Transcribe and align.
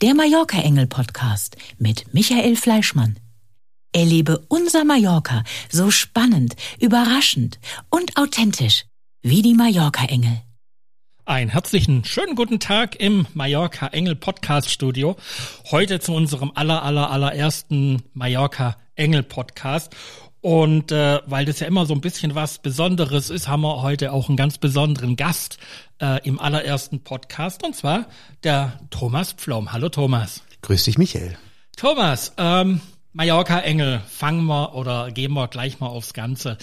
der 0.00 0.14
Mallorca 0.14 0.60
Engel 0.60 0.86
Podcast 0.86 1.56
mit 1.78 2.14
Michael 2.14 2.54
Fleischmann. 2.54 3.18
Erlebe 3.92 4.44
unser 4.48 4.84
Mallorca 4.84 5.42
so 5.70 5.90
spannend, 5.90 6.54
überraschend 6.78 7.58
und 7.90 8.16
authentisch 8.16 8.84
wie 9.22 9.42
die 9.42 9.54
Mallorca 9.54 10.04
Engel. 10.04 10.40
Einen 11.24 11.50
herzlichen 11.50 12.04
schönen 12.04 12.36
guten 12.36 12.60
Tag 12.60 13.00
im 13.00 13.26
Mallorca 13.34 13.88
Engel 13.88 14.14
Podcast 14.14 14.70
Studio. 14.70 15.16
Heute 15.70 15.98
zu 15.98 16.12
unserem 16.14 16.52
aller 16.54 16.84
aller 16.84 17.10
allerersten 17.10 18.02
Mallorca 18.12 18.76
Engel 18.94 19.24
Podcast 19.24 19.96
und 20.40 20.92
äh, 20.92 21.20
weil 21.26 21.44
das 21.44 21.60
ja 21.60 21.66
immer 21.66 21.86
so 21.86 21.94
ein 21.94 22.00
bisschen 22.00 22.34
was 22.34 22.58
Besonderes 22.58 23.30
ist, 23.30 23.48
haben 23.48 23.62
wir 23.62 23.82
heute 23.82 24.12
auch 24.12 24.28
einen 24.28 24.36
ganz 24.36 24.58
besonderen 24.58 25.16
Gast 25.16 25.58
äh, 26.00 26.24
im 26.26 26.38
allerersten 26.38 27.00
Podcast, 27.00 27.64
und 27.64 27.74
zwar 27.74 28.06
der 28.44 28.80
Thomas 28.90 29.32
Pflom. 29.32 29.72
Hallo 29.72 29.88
Thomas. 29.88 30.42
Grüß 30.62 30.84
dich, 30.84 30.98
Michael. 30.98 31.36
Thomas, 31.76 32.32
ähm, 32.36 32.80
Mallorca 33.12 33.60
Engel, 33.60 34.00
fangen 34.08 34.44
wir 34.44 34.74
oder 34.74 35.10
gehen 35.10 35.32
wir 35.32 35.48
gleich 35.48 35.80
mal 35.80 35.88
aufs 35.88 36.12
Ganze. 36.12 36.58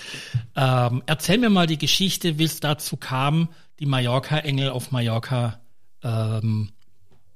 Ähm, 0.55 1.03
erzähl 1.05 1.37
mir 1.37 1.49
mal 1.49 1.67
die 1.67 1.77
Geschichte, 1.77 2.37
wie 2.37 2.43
es 2.43 2.59
dazu 2.59 2.97
kam, 2.97 3.49
die 3.79 3.85
Mallorca 3.85 4.37
Engel 4.37 4.69
auf 4.69 4.91
Mallorca 4.91 5.59
ähm, 6.03 6.69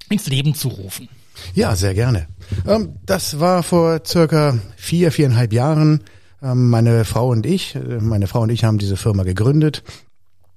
ins 0.10 0.28
Leben 0.28 0.56
zu 0.56 0.70
rufen. 0.70 1.10
Ja, 1.54 1.76
sehr 1.76 1.94
gerne. 1.94 2.28
Ähm, 2.68 2.98
das 3.06 3.40
war 3.40 3.64
vor 3.64 4.02
circa 4.06 4.60
vier, 4.76 5.12
viereinhalb 5.12 5.54
Jahren. 5.54 6.04
Ähm, 6.42 6.70
meine 6.70 7.06
Frau 7.06 7.30
und 7.30 7.46
ich, 7.46 7.76
äh, 7.76 8.00
meine 8.00 8.28
Frau 8.28 8.42
und 8.42 8.50
ich 8.50 8.64
haben 8.64 8.78
diese 8.78 8.98
Firma 8.98 9.24
gegründet 9.24 9.84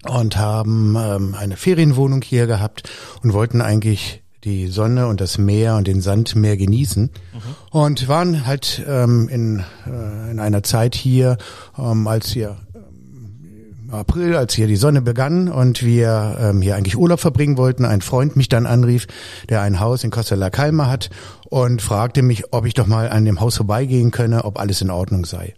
und 0.09 0.37
haben 0.37 0.97
ähm, 0.97 1.35
eine 1.39 1.57
Ferienwohnung 1.57 2.23
hier 2.23 2.47
gehabt 2.47 2.89
und 3.23 3.33
wollten 3.33 3.61
eigentlich 3.61 4.23
die 4.45 4.67
Sonne 4.67 5.07
und 5.07 5.21
das 5.21 5.39
Meer 5.39 5.77
und 5.77 5.87
den 5.87 6.01
Sand 6.01 6.35
mehr 6.35 6.57
genießen 6.57 7.05
mhm. 7.05 7.41
und 7.71 8.09
waren 8.09 8.45
halt 8.47 8.83
ähm, 8.89 9.29
in, 9.29 9.65
äh, 9.87 10.31
in 10.31 10.41
einer 10.41 10.63
Zeit 10.65 10.95
hier, 10.97 11.39
ähm, 11.79 12.09
als 12.09 12.31
hier 12.31 12.57
ähm, 12.75 13.91
April, 13.93 14.35
als 14.35 14.55
hier 14.55 14.67
die 14.67 14.77
Sonne 14.77 15.01
begann 15.01 15.49
und 15.49 15.85
wir 15.85 16.37
ähm, 16.41 16.61
hier 16.61 16.75
eigentlich 16.75 16.99
Urlaub 16.99 17.21
verbringen 17.21 17.57
wollten, 17.57 17.85
ein 17.85 18.01
Freund 18.01 18.35
mich 18.35 18.49
dann 18.49 18.67
anrief, 18.67 19.07
der 19.49 19.61
ein 19.61 19.79
Haus 19.79 20.03
in 20.03 20.11
Costa 20.11 20.35
la 20.35 20.51
Calma 20.51 20.89
hat 20.89 21.11
und 21.49 21.81
fragte 21.81 22.23
mich, 22.23 22.53
ob 22.53 22.67
ich 22.67 22.75
doch 22.75 22.89
mal 22.89 23.11
an 23.11 23.25
dem 23.25 23.41
Haus 23.41 23.57
vorbeigehen 23.57 24.11
könne, 24.11 24.45
ob 24.45 24.59
alles 24.59 24.81
in 24.81 24.91
Ordnung 24.91 25.25
sei. 25.25 25.55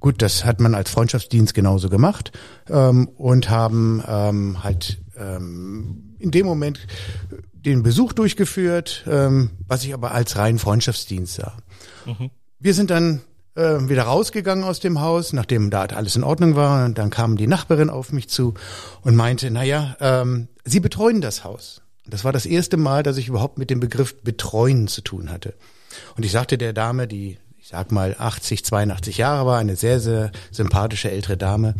Gut, 0.00 0.22
das 0.22 0.44
hat 0.44 0.60
man 0.60 0.74
als 0.74 0.90
Freundschaftsdienst 0.90 1.54
genauso 1.54 1.88
gemacht 1.88 2.32
ähm, 2.68 3.08
und 3.08 3.50
haben 3.50 4.02
ähm, 4.06 4.62
halt 4.62 4.98
ähm, 5.16 6.14
in 6.18 6.30
dem 6.30 6.46
Moment 6.46 6.86
den 7.52 7.82
Besuch 7.82 8.12
durchgeführt, 8.12 9.04
ähm, 9.08 9.50
was 9.66 9.84
ich 9.84 9.92
aber 9.94 10.12
als 10.12 10.36
reinen 10.36 10.58
Freundschaftsdienst 10.58 11.34
sah. 11.34 11.56
Mhm. 12.06 12.30
Wir 12.60 12.74
sind 12.74 12.90
dann 12.90 13.20
äh, 13.54 13.88
wieder 13.88 14.04
rausgegangen 14.04 14.64
aus 14.64 14.80
dem 14.80 15.00
Haus, 15.00 15.32
nachdem 15.32 15.70
da 15.70 15.82
alles 15.84 16.16
in 16.16 16.24
Ordnung 16.24 16.54
war. 16.54 16.84
Und 16.84 16.96
dann 16.98 17.10
kam 17.10 17.36
die 17.36 17.46
Nachbarin 17.46 17.90
auf 17.90 18.12
mich 18.12 18.28
zu 18.28 18.54
und 19.02 19.16
meinte, 19.16 19.50
naja, 19.50 19.96
ähm, 20.00 20.48
Sie 20.64 20.80
betreuen 20.80 21.20
das 21.20 21.44
Haus. 21.44 21.82
Das 22.06 22.24
war 22.24 22.32
das 22.32 22.46
erste 22.46 22.76
Mal, 22.76 23.02
dass 23.02 23.16
ich 23.16 23.28
überhaupt 23.28 23.58
mit 23.58 23.70
dem 23.70 23.80
Begriff 23.80 24.22
betreuen 24.22 24.86
zu 24.86 25.02
tun 25.02 25.30
hatte. 25.30 25.54
Und 26.16 26.24
ich 26.24 26.32
sagte 26.32 26.56
der 26.56 26.72
Dame, 26.72 27.08
die 27.08 27.38
ich 27.68 27.72
sag 27.72 27.92
mal 27.92 28.16
80, 28.18 28.64
82 28.64 29.18
Jahre 29.18 29.44
war, 29.44 29.58
eine 29.58 29.76
sehr, 29.76 30.00
sehr 30.00 30.32
sympathische 30.50 31.10
ältere 31.10 31.36
Dame. 31.36 31.74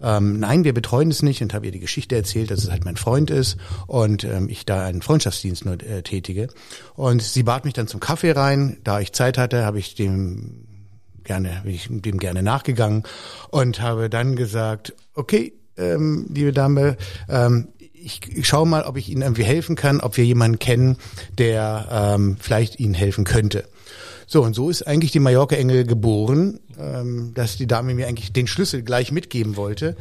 Ähm, 0.00 0.38
nein, 0.38 0.62
wir 0.62 0.72
betreuen 0.72 1.10
es 1.10 1.20
nicht 1.22 1.42
und 1.42 1.52
habe 1.52 1.66
ihr 1.66 1.72
die 1.72 1.80
Geschichte 1.80 2.14
erzählt, 2.14 2.52
dass 2.52 2.62
es 2.62 2.70
halt 2.70 2.84
mein 2.84 2.96
Freund 2.96 3.28
ist 3.28 3.56
und 3.88 4.22
ähm, 4.22 4.48
ich 4.48 4.66
da 4.66 4.84
einen 4.84 5.02
Freundschaftsdienst 5.02 5.64
nur 5.64 5.82
äh, 5.82 6.02
tätige. 6.02 6.46
Und 6.94 7.22
sie 7.22 7.42
bat 7.42 7.64
mich 7.64 7.74
dann 7.74 7.88
zum 7.88 7.98
Kaffee 7.98 8.30
rein. 8.30 8.76
Da 8.84 9.00
ich 9.00 9.14
Zeit 9.14 9.36
hatte, 9.36 9.64
habe 9.66 9.80
ich 9.80 9.96
dem 9.96 10.68
gerne, 11.24 11.62
bin 11.64 11.74
ich 11.74 11.88
dem 11.90 12.18
gerne 12.18 12.44
nachgegangen 12.44 13.02
und 13.50 13.80
habe 13.80 14.08
dann 14.08 14.36
gesagt, 14.36 14.94
okay, 15.14 15.54
ähm, 15.76 16.28
liebe 16.32 16.52
Dame, 16.52 16.96
ähm, 17.28 17.66
ich, 17.92 18.20
ich 18.28 18.46
schaue 18.46 18.68
mal, 18.68 18.84
ob 18.84 18.96
ich 18.96 19.08
Ihnen 19.08 19.22
irgendwie 19.22 19.42
helfen 19.42 19.74
kann, 19.74 20.00
ob 20.00 20.16
wir 20.16 20.24
jemanden 20.24 20.60
kennen, 20.60 20.98
der 21.36 21.88
ähm, 21.90 22.36
vielleicht 22.38 22.78
Ihnen 22.78 22.94
helfen 22.94 23.24
könnte. 23.24 23.64
So, 24.26 24.42
und 24.42 24.54
so 24.54 24.70
ist 24.70 24.86
eigentlich 24.86 25.12
die 25.12 25.20
Mallorca-Engel 25.20 25.84
geboren, 25.84 26.60
ähm, 26.78 27.32
dass 27.34 27.56
die 27.56 27.66
Dame 27.66 27.94
mir 27.94 28.06
eigentlich 28.06 28.32
den 28.32 28.46
Schlüssel 28.46 28.82
gleich 28.82 29.12
mitgeben 29.12 29.56
wollte, 29.56 29.96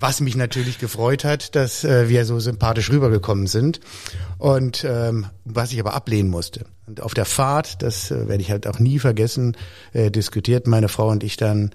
was 0.00 0.20
mich 0.20 0.36
natürlich 0.36 0.78
gefreut 0.78 1.24
hat, 1.24 1.54
dass 1.54 1.84
äh, 1.84 2.08
wir 2.08 2.24
so 2.24 2.40
sympathisch 2.40 2.90
rübergekommen 2.90 3.46
sind 3.46 3.80
und 4.38 4.84
ähm, 4.88 5.26
was 5.44 5.72
ich 5.72 5.80
aber 5.80 5.94
ablehnen 5.94 6.30
musste. 6.30 6.66
Und 6.86 7.00
auf 7.00 7.14
der 7.14 7.24
Fahrt, 7.24 7.82
das 7.82 8.10
äh, 8.10 8.28
werde 8.28 8.42
ich 8.42 8.50
halt 8.50 8.66
auch 8.66 8.78
nie 8.78 8.98
vergessen, 8.98 9.56
äh, 9.92 10.10
diskutiert 10.10 10.66
meine 10.66 10.88
Frau 10.88 11.08
und 11.08 11.24
ich 11.24 11.36
dann, 11.36 11.70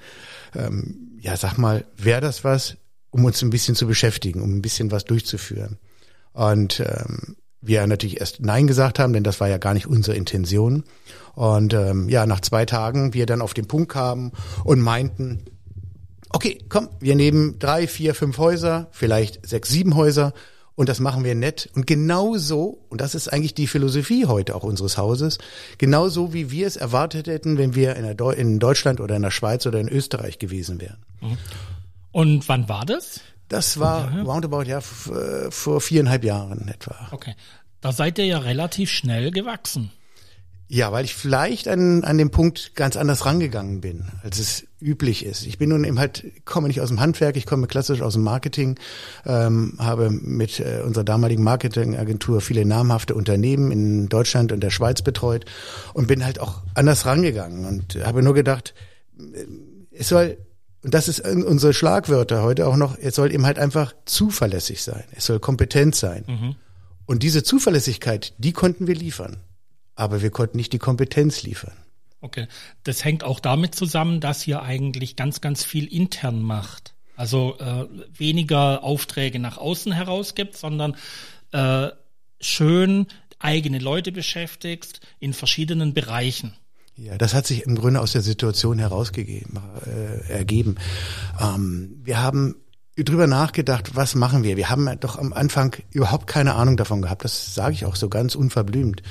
ähm, 0.56 1.17
ja, 1.19 1.35
sag 1.35 1.57
mal, 1.57 1.85
wäre 1.97 2.22
das 2.22 2.44
was, 2.44 2.78
um 3.09 3.25
uns 3.25 3.41
ein 3.41 3.50
bisschen 3.50 3.75
zu 3.75 3.88
beschäftigen, 3.88 4.41
um 4.41 4.56
ein 4.56 4.61
bisschen 4.61 4.91
was 4.91 5.06
durchzuführen. 5.06 5.79
Und 6.34 6.79
ähm, 6.79 7.35
wir 7.62 7.86
natürlich 7.88 8.20
erst 8.20 8.42
Nein 8.42 8.68
gesagt 8.68 9.00
haben, 9.00 9.14
denn 9.14 9.24
das 9.24 9.40
war 9.40 9.50
ja 9.50 9.58
gar 9.58 9.74
nicht 9.74 9.88
unsere 9.88 10.16
Intention. 10.16 10.84
Und 11.36 11.74
ähm, 11.74 12.09
ja, 12.09 12.25
nach 12.25 12.40
zwei 12.40 12.66
Tagen 12.66 13.14
wir 13.14 13.25
dann 13.25 13.42
auf 13.42 13.53
den 13.53 13.68
Punkt 13.68 13.92
kamen 13.92 14.31
und 14.64 14.80
meinten, 14.80 15.46
okay, 16.30 16.59
komm, 16.70 16.90
wir 17.00 17.16
nehmen 17.16 17.59
drei, 17.59 17.88
vier, 17.88 18.16
fünf 18.16 18.38
Häuser, 18.38 18.88
vielleicht 18.92 19.47
sechs, 19.47 19.70
sieben 19.70 19.96
Häuser 19.96 20.34
und 20.75 20.88
das 20.88 21.02
machen 21.02 21.25
wir 21.25 21.36
nett. 21.36 21.70
Und 21.75 21.88
genau 21.88 22.38
so, 22.38 22.86
und 22.90 23.02
das 23.02 23.14
ist 23.14 23.28
eigentlich 23.28 23.53
die 23.53 23.68
Philosophie 23.68 24.26
heute 24.26 24.56
auch 24.56 24.64
unseres 24.64 24.97
Hauses, 24.97 25.38
genau 25.78 26.08
so, 26.08 26.34
wie 26.34 26.52
wir 26.52 26.68
es 26.68 26.78
erwartet 26.78 27.28
hätten, 27.28 27.58
wenn 27.58 27.76
wir 27.76 27.96
in, 27.97 28.06
in 28.06 28.59
Deutschland 28.59 29.02
oder 29.02 29.16
in 29.16 29.22
der 29.22 29.31
Schweiz 29.31 29.66
oder 29.66 29.80
in 29.80 29.90
Österreich 29.90 30.40
gewesen 30.40 30.80
wären. 30.80 30.97
Und 32.12 32.47
wann 32.47 32.70
war 32.70 32.86
das? 32.86 33.20
Das 33.50 33.80
war 33.80 34.12
ja. 34.16 34.22
roundabout 34.22 34.64
ja 34.64 34.78
äh, 34.78 35.52
vor 35.52 35.82
viereinhalb 35.82 36.24
Jahren 36.24 36.68
etwa. 36.68 36.96
Okay. 37.12 37.36
Da 37.82 37.92
seid 37.92 38.18
ihr 38.20 38.26
ja 38.26 38.40
relativ 38.40 38.90
schnell 38.90 39.32
gewachsen. 39.32 39.92
Ja, 40.72 40.92
weil 40.92 41.04
ich 41.04 41.16
vielleicht 41.16 41.68
an, 41.68 42.04
an 42.04 42.20
dem 42.20 42.30
Punkt 42.30 42.76
ganz 42.76 42.96
anders 42.96 43.26
rangegangen 43.26 43.82
bin, 43.82 44.06
als 44.22 44.38
es 44.38 44.68
üblich 44.80 45.26
ist. 45.26 45.48
Ich 45.48 45.58
bin 45.58 45.70
nun 45.70 45.84
eben 45.84 45.98
halt, 45.98 46.32
komme 46.46 46.68
nicht 46.68 46.80
aus 46.80 46.90
dem 46.90 47.00
Handwerk, 47.00 47.38
ich 47.38 47.48
komme 47.48 47.66
klassisch 47.66 48.04
aus 48.04 48.14
dem 48.14 48.22
Marketing, 48.22 48.78
ähm, 49.26 49.74
habe 49.80 50.12
mit 50.12 50.59
äh, 50.59 50.84
unserer 50.86 51.04
damaligen 51.04 51.42
Marketingagentur 51.42 52.40
viele 52.40 52.66
namhafte 52.66 53.16
Unternehmen 53.16 53.72
in 53.72 54.09
Deutschland 54.09 54.52
und 54.52 54.59
der 54.59 54.70
Schweiz 54.70 55.02
betreut 55.02 55.46
und 55.96 56.08
bin 56.08 56.24
halt 56.24 56.40
auch 56.40 56.62
anders 56.76 57.08
rangegangen 57.08 57.66
und 57.66 58.06
habe 58.06 58.22
nur 58.22 58.36
gedacht, 58.36 58.76
äh, 59.18 59.46
es 59.92 60.09
soll 60.09 60.38
und 60.84 60.94
das 60.94 61.07
ist 61.07 61.19
unsere 61.22 61.73
Schlagwörter 61.73 62.41
heute 62.41 62.67
auch 62.67 62.78
noch, 62.78 62.97
es 62.97 63.16
soll 63.16 63.34
eben 63.34 63.45
halt 63.45 63.59
einfach 63.59 63.94
zuverlässig 64.06 64.81
sein. 64.81 65.03
Es 65.12 65.25
soll 65.25 65.40
kompetent 65.40 65.95
sein. 65.95 66.23
Mhm. 66.28 66.56
Und 67.06 67.23
diese 67.23 67.44
Zuverlässigkeit, 67.44 68.34
die 68.38 68.53
konnten 68.53 68.88
wir 68.88 68.95
liefern. 68.95 69.38
Aber 69.95 70.22
wir 70.22 70.29
konnten 70.29 70.57
nicht 70.57 70.72
die 70.72 70.79
Kompetenz 70.79 71.44
liefern. 71.44 71.73
Okay. 72.22 72.47
Das 72.84 73.03
hängt 73.03 73.23
auch 73.23 73.40
damit 73.40 73.75
zusammen, 73.75 74.22
dass 74.22 74.47
ihr 74.47 74.62
eigentlich 74.62 75.16
ganz, 75.16 75.41
ganz 75.41 75.63
viel 75.63 75.85
intern 75.85 76.41
macht. 76.41 76.94
Also 77.16 77.57
äh, 77.59 77.85
weniger 78.17 78.84
Aufträge 78.84 79.40
nach 79.40 79.57
außen 79.57 79.91
herausgibt, 79.91 80.56
sondern 80.56 80.96
äh, 81.51 81.90
schön 82.40 83.07
eigene 83.40 83.79
Leute 83.79 84.13
beschäftigst 84.13 85.01
in 85.19 85.34
verschiedenen 85.34 85.94
Bereichen. 85.94 86.53
Ja, 87.02 87.18
das 87.18 87.34
hat 87.34 87.48
sich 87.48 87.66
im 87.66 87.76
Grunde 87.76 88.02
aus 88.02 88.12
der 88.12 88.22
Situation 88.22 88.78
herausgegeben, 88.78 89.58
äh, 89.86 90.32
ergeben. 90.32 90.76
Ähm, 91.40 92.02
wir 92.04 92.22
haben 92.22 92.56
drüber 92.98 93.26
nachgedacht, 93.26 93.96
was 93.96 94.16
machen 94.16 94.44
wir? 94.44 94.58
Wir 94.58 94.70
haben 94.70 94.90
doch 95.00 95.18
am 95.18 95.32
Anfang 95.32 95.76
überhaupt 95.92 96.28
keine 96.28 96.56
Ahnung 96.56 96.76
davon 96.76 97.02
gehabt. 97.02 97.24
Das 97.24 97.56
sage 97.56 97.74
ich 97.74 97.86
auch 97.86 97.96
so 97.96 98.09
ganz 98.09 98.36
unverblümt. 98.36 99.02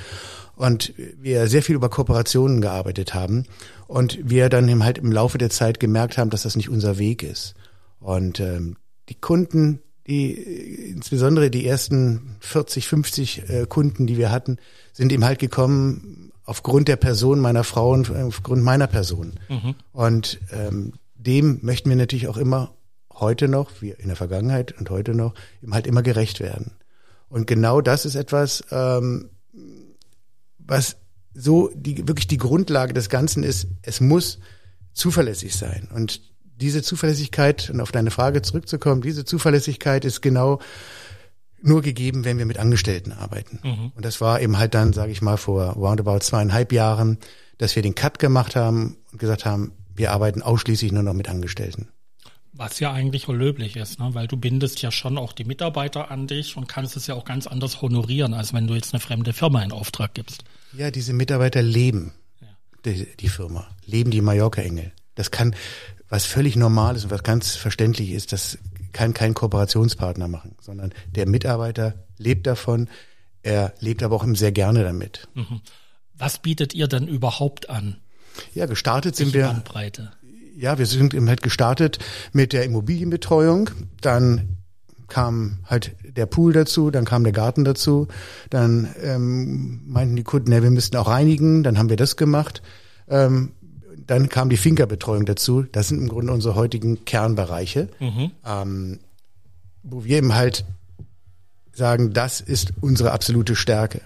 Und 0.55 0.93
wir 1.17 1.47
sehr 1.47 1.63
viel 1.63 1.75
über 1.75 1.89
Kooperationen 1.89 2.61
gearbeitet 2.61 3.13
haben 3.13 3.45
und 3.87 4.19
wir 4.21 4.49
dann 4.49 4.67
eben 4.67 4.83
halt 4.83 4.97
im 4.97 5.11
Laufe 5.11 5.37
der 5.37 5.49
Zeit 5.49 5.79
gemerkt 5.79 6.17
haben, 6.17 6.29
dass 6.29 6.43
das 6.43 6.55
nicht 6.55 6.69
unser 6.69 6.99
Weg 6.99 7.23
ist. 7.23 7.55
Und 7.99 8.39
ähm, 8.39 8.75
die 9.07 9.15
Kunden, 9.15 9.79
die 10.05 10.33
insbesondere 10.33 11.49
die 11.49 11.65
ersten 11.65 12.35
40, 12.41 12.87
50 12.87 13.49
äh, 13.49 13.65
Kunden, 13.67 14.05
die 14.05 14.17
wir 14.17 14.31
hatten, 14.31 14.57
sind 14.91 15.11
eben 15.11 15.23
halt 15.23 15.39
gekommen 15.39 16.28
aufgrund 16.49 16.87
der 16.87 16.95
Person 16.95 17.39
meiner 17.39 17.63
Frau 17.63 17.91
und 17.91 18.09
aufgrund 18.09 18.63
meiner 18.63 18.87
Person. 18.87 19.39
Mhm. 19.49 19.75
Und 19.91 20.39
ähm, 20.51 20.93
dem 21.15 21.59
möchten 21.61 21.89
wir 21.89 21.95
natürlich 21.95 22.27
auch 22.27 22.37
immer 22.37 22.73
heute 23.13 23.47
noch, 23.47 23.69
wie 23.81 23.91
in 23.91 24.07
der 24.07 24.15
Vergangenheit 24.15 24.71
und 24.79 24.89
heute 24.89 25.13
noch, 25.13 25.35
eben 25.61 25.75
halt 25.75 25.85
immer 25.85 26.01
gerecht 26.01 26.39
werden. 26.39 26.71
Und 27.29 27.45
genau 27.45 27.81
das 27.81 28.03
ist 28.03 28.15
etwas, 28.15 28.63
ähm, 28.71 29.29
was 30.57 30.95
so 31.35 31.69
die 31.75 32.07
wirklich 32.07 32.27
die 32.27 32.37
Grundlage 32.37 32.93
des 32.93 33.09
Ganzen 33.09 33.43
ist. 33.43 33.67
Es 33.83 34.01
muss 34.01 34.39
zuverlässig 34.93 35.55
sein. 35.55 35.87
Und 35.93 36.21
diese 36.55 36.81
Zuverlässigkeit, 36.81 37.69
und 37.69 37.79
auf 37.79 37.91
deine 37.91 38.09
Frage 38.09 38.41
zurückzukommen, 38.41 39.01
diese 39.03 39.23
Zuverlässigkeit 39.23 40.03
ist 40.03 40.21
genau 40.21 40.59
nur 41.61 41.81
gegeben, 41.81 42.25
wenn 42.25 42.37
wir 42.37 42.45
mit 42.45 42.57
Angestellten 42.57 43.11
arbeiten. 43.11 43.59
Mhm. 43.63 43.91
Und 43.95 44.05
das 44.05 44.21
war 44.21 44.41
eben 44.41 44.57
halt 44.57 44.73
dann, 44.73 44.93
sage 44.93 45.11
ich 45.11 45.21
mal, 45.21 45.37
vor 45.37 45.73
roundabout 45.73 46.19
zweieinhalb 46.19 46.71
Jahren, 46.71 47.17
dass 47.57 47.75
wir 47.75 47.83
den 47.83 47.95
Cut 47.95 48.19
gemacht 48.19 48.55
haben 48.55 48.97
und 49.11 49.19
gesagt 49.19 49.45
haben, 49.45 49.73
wir 49.95 50.11
arbeiten 50.11 50.41
ausschließlich 50.41 50.91
nur 50.91 51.03
noch 51.03 51.13
mit 51.13 51.29
Angestellten. 51.29 51.89
Was 52.53 52.79
ja 52.79 52.91
eigentlich 52.91 53.27
löblich 53.27 53.75
ist, 53.75 53.99
ne? 53.99 54.09
weil 54.13 54.27
du 54.27 54.35
bindest 54.35 54.81
ja 54.81 54.91
schon 54.91 55.17
auch 55.17 55.33
die 55.33 55.45
Mitarbeiter 55.45 56.11
an 56.11 56.27
dich 56.27 56.57
und 56.57 56.67
kannst 56.67 56.97
es 56.97 57.07
ja 57.07 57.15
auch 57.15 57.25
ganz 57.25 57.47
anders 57.47 57.81
honorieren, 57.81 58.33
als 58.33 58.53
wenn 58.53 58.67
du 58.67 58.73
jetzt 58.73 58.93
eine 58.93 58.99
fremde 58.99 59.33
Firma 59.33 59.61
in 59.61 59.71
Auftrag 59.71 60.13
gibst. 60.13 60.43
Ja, 60.73 60.91
diese 60.91 61.13
Mitarbeiter 61.13 61.61
leben 61.61 62.13
ja. 62.41 62.47
die, 62.85 63.07
die 63.17 63.29
Firma, 63.29 63.67
leben 63.85 64.11
die 64.11 64.21
Mallorca-Engel. 64.21 64.91
Das 65.15 65.31
kann, 65.31 65.55
was 66.09 66.25
völlig 66.25 66.55
normal 66.55 66.95
ist 66.95 67.05
und 67.05 67.11
was 67.11 67.23
ganz 67.23 67.55
verständlich 67.55 68.11
ist, 68.11 68.33
das 68.33 68.57
kann 68.91 69.13
kein 69.13 69.33
Kooperationspartner 69.33 70.27
machen, 70.27 70.55
sondern 70.61 70.93
der 71.15 71.27
Mitarbeiter 71.27 72.05
lebt 72.17 72.47
davon, 72.47 72.89
er 73.41 73.73
lebt 73.79 74.03
aber 74.03 74.15
auch 74.15 74.25
sehr 74.33 74.51
gerne 74.51 74.83
damit. 74.83 75.27
Mhm. 75.33 75.61
Was 76.17 76.39
bietet 76.39 76.73
ihr 76.73 76.87
denn 76.87 77.07
überhaupt 77.07 77.69
an? 77.69 77.97
Ja, 78.53 78.65
gestartet 78.65 79.15
sind 79.15 79.33
wir. 79.33 79.47
Bandbreite. 79.47 80.11
Ja, 80.55 80.77
wir 80.77 80.85
sind 80.85 81.13
eben 81.13 81.29
halt 81.29 81.41
gestartet 81.41 81.99
mit 82.33 82.51
der 82.51 82.65
Immobilienbetreuung, 82.65 83.69
dann 84.01 84.57
kam 85.07 85.59
halt 85.65 85.95
der 86.03 86.25
Pool 86.25 86.53
dazu, 86.53 86.91
dann 86.91 87.05
kam 87.05 87.23
der 87.23 87.33
Garten 87.33 87.63
dazu, 87.63 88.07
dann 88.49 88.93
ähm, 89.01 89.81
meinten 89.87 90.15
die 90.15 90.23
Kunden, 90.23 90.51
ja, 90.51 90.61
wir 90.61 90.71
müssten 90.71 90.97
auch 90.97 91.07
reinigen, 91.07 91.63
dann 91.63 91.77
haben 91.77 91.89
wir 91.89 91.97
das 91.97 92.15
gemacht. 92.15 92.61
Ähm, 93.07 93.53
dann 94.09 94.27
kam 94.27 94.49
die 94.49 94.57
Finkerbetreuung 94.57 95.25
dazu. 95.25 95.63
Das 95.71 95.89
sind 95.89 95.99
im 95.99 96.07
Grunde 96.07 96.33
unsere 96.33 96.55
heutigen 96.55 97.05
Kernbereiche, 97.05 97.89
mhm. 97.99 98.31
ähm, 98.43 98.99
wo 99.83 100.03
wir 100.03 100.17
eben 100.17 100.33
halt 100.33 100.65
sagen, 101.73 102.11
das 102.11 102.41
ist 102.41 102.73
unsere 102.81 103.11
absolute 103.11 103.55
Stärke. 103.55 104.01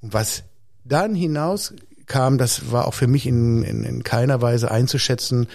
Und 0.00 0.12
was 0.12 0.42
dann 0.84 1.14
hinaus 1.14 1.72
kam, 2.06 2.36
das 2.36 2.72
war 2.72 2.88
auch 2.88 2.94
für 2.94 3.06
mich 3.06 3.26
in, 3.26 3.62
in, 3.62 3.84
in 3.84 4.02
keiner 4.02 4.42
Weise 4.42 4.72
einzuschätzen, 4.72 5.46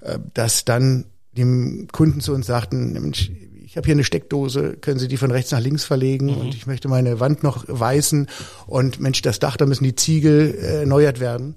äh, 0.00 0.18
dass 0.34 0.64
dann 0.64 1.04
die 1.32 1.86
Kunden 1.92 2.20
zu 2.20 2.34
uns 2.34 2.46
sagten, 2.46 2.94
Mensch, 2.94 3.30
ich 3.64 3.76
habe 3.76 3.84
hier 3.84 3.94
eine 3.94 4.02
Steckdose, 4.02 4.76
können 4.80 4.98
Sie 4.98 5.06
die 5.06 5.16
von 5.16 5.30
rechts 5.30 5.52
nach 5.52 5.60
links 5.60 5.84
verlegen 5.84 6.26
mhm. 6.26 6.38
und 6.38 6.54
ich 6.56 6.66
möchte 6.66 6.88
meine 6.88 7.20
Wand 7.20 7.44
noch 7.44 7.64
weißen 7.68 8.26
und 8.66 8.98
Mensch, 8.98 9.22
das 9.22 9.38
Dach, 9.38 9.56
da 9.56 9.66
müssen 9.66 9.84
die 9.84 9.94
Ziegel 9.94 10.52
äh, 10.60 10.80
erneuert 10.80 11.20
werden 11.20 11.54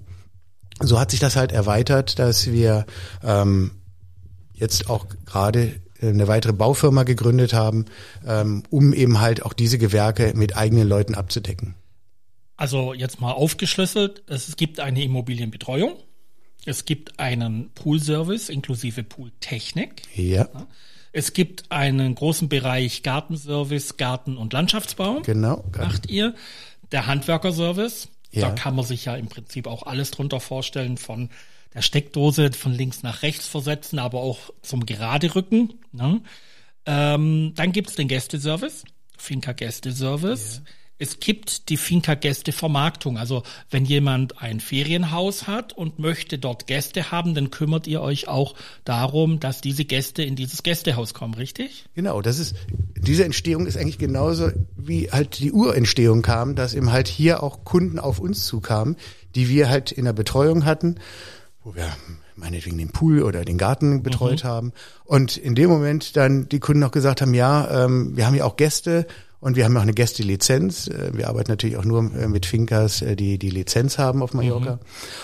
so 0.80 0.98
hat 0.98 1.10
sich 1.10 1.20
das 1.20 1.36
halt 1.36 1.52
erweitert, 1.52 2.18
dass 2.18 2.50
wir 2.50 2.86
ähm, 3.22 3.72
jetzt 4.52 4.90
auch 4.90 5.06
gerade 5.24 5.80
eine 6.02 6.28
weitere 6.28 6.52
Baufirma 6.52 7.04
gegründet 7.04 7.54
haben, 7.54 7.86
ähm, 8.26 8.62
um 8.70 8.92
eben 8.92 9.20
halt 9.20 9.44
auch 9.44 9.52
diese 9.52 9.78
Gewerke 9.78 10.32
mit 10.34 10.56
eigenen 10.56 10.88
Leuten 10.88 11.14
abzudecken. 11.14 11.74
Also 12.56 12.94
jetzt 12.94 13.20
mal 13.20 13.32
aufgeschlüsselt, 13.32 14.22
es 14.26 14.56
gibt 14.56 14.80
eine 14.80 15.02
Immobilienbetreuung, 15.02 15.96
es 16.66 16.84
gibt 16.84 17.18
einen 17.18 17.70
Poolservice 17.74 18.48
inklusive 18.48 19.02
Pooltechnik. 19.02 20.02
Ja. 20.14 20.48
Es 21.12 21.32
gibt 21.32 21.70
einen 21.70 22.14
großen 22.14 22.48
Bereich 22.48 23.02
Gartenservice, 23.02 23.96
Garten- 23.96 24.36
und 24.36 24.52
Landschaftsbau. 24.52 25.20
Genau. 25.22 25.64
Macht 25.76 26.10
ihr. 26.10 26.34
Der 26.92 27.06
Handwerkerservice, 27.06 28.08
ja. 28.34 28.48
Da 28.48 28.54
kann 28.54 28.74
man 28.74 28.84
sich 28.84 29.04
ja 29.06 29.16
im 29.16 29.28
Prinzip 29.28 29.66
auch 29.66 29.84
alles 29.84 30.10
drunter 30.10 30.40
vorstellen 30.40 30.96
von 30.96 31.30
der 31.74 31.82
Steckdose 31.82 32.52
von 32.52 32.72
links 32.72 33.02
nach 33.02 33.22
rechts 33.22 33.46
versetzen, 33.48 33.98
aber 33.98 34.20
auch 34.20 34.50
zum 34.62 34.86
gerade 34.86 35.34
Rücken. 35.34 35.74
Ne? 35.92 36.20
Ähm, 36.86 37.52
dann 37.54 37.72
gibt's 37.72 37.96
den 37.96 38.08
Gästeservice, 38.08 38.84
Finca 39.16 39.52
Gästeservice. 39.52 40.62
Ja. 40.64 40.70
Es 40.98 41.18
gibt 41.18 41.68
die 41.70 41.76
Finca-Gäste-Vermarktung. 41.76 43.18
Also 43.18 43.42
wenn 43.70 43.84
jemand 43.84 44.40
ein 44.40 44.60
Ferienhaus 44.60 45.48
hat 45.48 45.72
und 45.72 45.98
möchte 45.98 46.38
dort 46.38 46.68
Gäste 46.68 47.10
haben, 47.10 47.34
dann 47.34 47.50
kümmert 47.50 47.86
ihr 47.86 48.00
euch 48.00 48.28
auch 48.28 48.54
darum, 48.84 49.40
dass 49.40 49.60
diese 49.60 49.84
Gäste 49.84 50.22
in 50.22 50.36
dieses 50.36 50.62
Gästehaus 50.62 51.12
kommen, 51.12 51.34
richtig? 51.34 51.86
Genau, 51.94 52.22
das 52.22 52.38
ist, 52.38 52.54
diese 52.96 53.24
Entstehung 53.24 53.66
ist 53.66 53.76
eigentlich 53.76 53.98
genauso 53.98 54.50
wie 54.76 55.10
halt 55.10 55.40
die 55.40 55.52
Urentstehung 55.52 56.22
kam, 56.22 56.54
dass 56.54 56.74
eben 56.74 56.92
halt 56.92 57.08
hier 57.08 57.42
auch 57.42 57.64
Kunden 57.64 57.98
auf 57.98 58.20
uns 58.20 58.46
zukamen, 58.46 58.96
die 59.34 59.48
wir 59.48 59.68
halt 59.68 59.90
in 59.90 60.04
der 60.04 60.12
Betreuung 60.12 60.64
hatten, 60.64 60.96
wo 61.64 61.74
wir 61.74 61.92
meinetwegen 62.36 62.78
den 62.78 62.90
Pool 62.90 63.22
oder 63.22 63.44
den 63.44 63.58
Garten 63.58 64.02
betreut 64.02 64.44
mhm. 64.44 64.48
haben. 64.48 64.72
Und 65.04 65.36
in 65.36 65.54
dem 65.54 65.70
Moment 65.70 66.16
dann 66.16 66.48
die 66.48 66.60
Kunden 66.60 66.82
auch 66.84 66.90
gesagt 66.90 67.20
haben, 67.20 67.34
ja, 67.34 67.84
ähm, 67.84 68.16
wir 68.16 68.26
haben 68.26 68.34
ja 68.34 68.44
auch 68.44 68.56
Gäste 68.56 69.06
und 69.44 69.56
wir 69.56 69.66
haben 69.66 69.76
auch 69.76 69.82
eine 69.82 69.92
Gästelizenz. 69.92 70.88
Äh, 70.88 71.10
wir 71.12 71.28
arbeiten 71.28 71.50
natürlich 71.50 71.76
auch 71.76 71.84
nur 71.84 72.00
äh, 72.14 72.28
mit 72.28 72.46
Finkers, 72.46 73.02
äh, 73.02 73.14
die 73.14 73.38
die 73.38 73.50
Lizenz 73.50 73.98
haben 73.98 74.22
auf 74.22 74.32
Mallorca. 74.32 74.76
Mhm. 74.76 74.78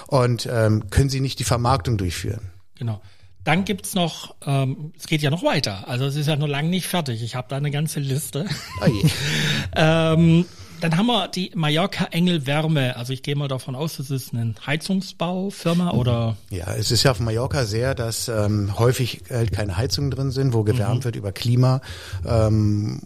Und 0.09 0.49
ähm, 0.53 0.91
können 0.91 1.09
sie 1.09 1.21
nicht 1.21 1.39
die 1.39 1.45
Vermarktung 1.45 1.97
durchführen. 1.97 2.51
Genau. 2.79 3.01
Dann 3.45 3.65
gibt's 3.65 3.95
noch, 3.95 4.35
ähm, 4.45 4.93
es 4.99 5.07
geht 5.07 5.23
ja 5.23 5.31
noch 5.31 5.43
weiter. 5.43 5.89
Also 5.89 6.05
es 6.05 6.17
ist 6.17 6.27
ja 6.27 6.37
noch 6.37 6.49
lange 6.49 6.69
nicht 6.69 6.87
fertig. 6.87 7.23
Ich 7.23 7.35
habe 7.35 7.47
da 7.49 7.57
eine 7.57 7.71
ganze 7.71 7.99
Liste. 7.99 8.45
Oh 8.83 8.87
je. 8.87 9.09
ähm, 9.75 10.45
dann 10.83 10.97
haben 10.99 11.07
wir 11.07 11.29
die 11.29 11.53
Mallorca 11.55 12.09
Engel 12.11 12.47
Wärme. 12.47 12.97
Also 12.97 13.15
ich 13.15 13.23
gehe 13.23 13.37
mal 13.37 13.49
davon 13.49 13.75
aus, 13.75 13.97
das 13.97 14.11
ist 14.11 14.35
eine 14.35 14.55
Heizungsbaufirma 14.67 15.93
oder? 15.93 16.37
Ja, 16.51 16.75
es 16.75 16.91
ist 16.91 17.05
ja 17.05 17.13
auf 17.13 17.21
Mallorca 17.21 17.65
sehr, 17.65 17.95
dass 17.95 18.29
ähm, 18.29 18.79
häufig 18.79 19.23
halt 19.31 19.53
keine 19.53 19.79
Heizungen 19.79 20.11
drin 20.11 20.31
sind, 20.31 20.53
wo 20.53 20.63
gewärmt 20.63 21.01
mhm. 21.01 21.05
wird 21.05 21.17
über 21.17 21.33
Klima. 21.33 21.81
Ähm, 22.27 23.01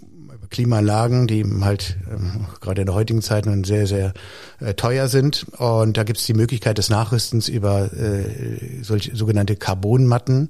Klimaanlagen, 0.50 1.26
die 1.26 1.44
halt 1.62 1.96
ähm, 2.11 2.46
gerade 2.61 2.82
in 2.82 2.87
der 2.87 2.94
heutigen 2.94 3.23
Zeit 3.23 3.46
nun 3.46 3.64
sehr, 3.64 3.87
sehr 3.87 4.12
äh, 4.61 4.75
teuer 4.75 5.08
sind. 5.08 5.46
Und 5.58 5.96
da 5.96 6.05
gibt 6.05 6.19
es 6.19 6.26
die 6.26 6.35
Möglichkeit 6.35 6.79
des 6.79 6.88
Nachrüstens 6.88 7.49
über 7.49 7.93
äh, 7.93 8.82
solche 8.82 9.17
sogenannte 9.17 9.56
Carbonmatten, 9.56 10.49